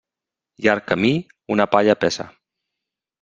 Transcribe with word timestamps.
Llarg 0.67 0.87
camí, 0.91 1.11
una 1.57 1.67
palla 1.75 1.99
pesa. 2.07 2.25